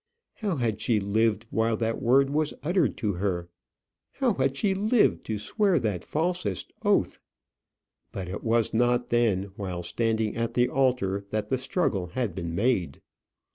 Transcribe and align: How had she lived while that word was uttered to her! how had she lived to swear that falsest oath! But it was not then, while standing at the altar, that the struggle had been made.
How 0.37 0.55
had 0.55 0.81
she 0.81 0.99
lived 0.99 1.45
while 1.51 1.77
that 1.77 2.01
word 2.01 2.31
was 2.31 2.55
uttered 2.63 2.97
to 2.97 3.13
her! 3.13 3.49
how 4.13 4.33
had 4.33 4.57
she 4.57 4.73
lived 4.73 5.23
to 5.27 5.37
swear 5.37 5.77
that 5.77 6.03
falsest 6.03 6.73
oath! 6.81 7.19
But 8.11 8.27
it 8.27 8.43
was 8.43 8.73
not 8.73 9.09
then, 9.09 9.51
while 9.57 9.83
standing 9.83 10.35
at 10.35 10.55
the 10.55 10.69
altar, 10.69 11.23
that 11.29 11.49
the 11.51 11.57
struggle 11.59 12.07
had 12.07 12.33
been 12.33 12.55
made. 12.55 12.99